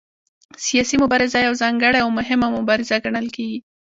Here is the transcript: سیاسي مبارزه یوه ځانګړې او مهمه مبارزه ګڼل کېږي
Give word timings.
سیاسي 0.65 0.95
مبارزه 1.03 1.39
یوه 1.45 1.59
ځانګړې 1.61 1.97
او 2.03 2.09
مهمه 2.17 2.47
مبارزه 2.57 2.95
ګڼل 3.05 3.27
کېږي 3.35 3.59